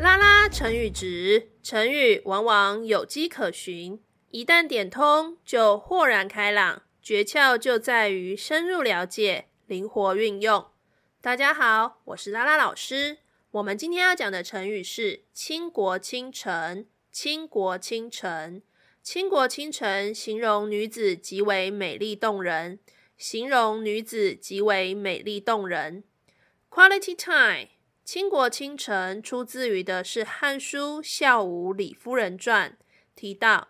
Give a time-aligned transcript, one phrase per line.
[0.00, 6.82] 拉拉成语质，成语往往有迹可循，一旦点通就豁然开朗。
[7.00, 10.66] 诀窍就在于深入了解，灵活运用。
[11.20, 13.18] 大家好，我是拉拉老师。
[13.52, 16.84] 我们今天要讲的成语是“倾国倾城”。
[17.12, 18.60] 倾国倾城，
[19.10, 22.78] 倾国倾城，形容女子极为美丽动人。
[23.16, 26.04] 形容女子极为美丽动人。
[26.68, 27.70] Quality time，
[28.04, 32.76] 倾国倾城出自于的是《汉书·孝武李夫人传》，
[33.14, 33.68] 提到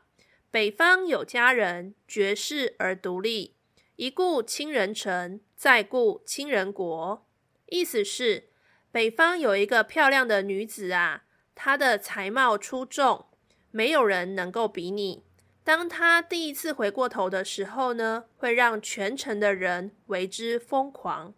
[0.50, 3.54] 北方有佳人，绝世而独立，
[3.94, 7.24] 一顾倾人城，再顾倾人国。
[7.66, 8.48] 意思是
[8.90, 13.26] 北方有一个漂亮的女子啊，她的才貌出众。
[13.70, 15.22] 没有人能够比拟。
[15.68, 21.34] 当他第一次回过头的时候呢，会让全城的人为之疯狂；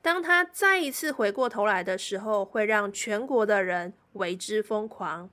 [0.00, 5.28] 当他再一次回过头来的时候，会让全国的人为之疯狂。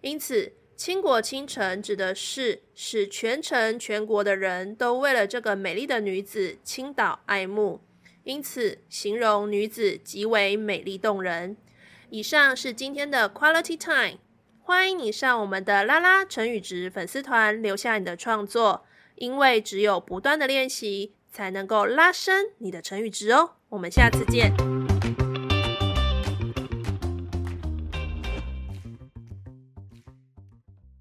[0.00, 7.80] 因此，倾国倾城指的是使全城全国的人都为了这个美丽的女子倾倒爱慕，
[8.24, 11.56] 因此形容女子极为美丽动人。
[12.10, 14.18] 以上是今天的 Quality Time。
[14.66, 23.56] 欢迎你上我们的拉拉成语值粉丝团留下你的创作，因为只有不断的练习，才能够拉伸你的成语值哦。
[23.68, 24.54] 我们下次见。